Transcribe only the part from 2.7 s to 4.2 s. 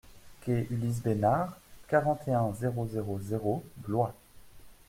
zéro zéro Blois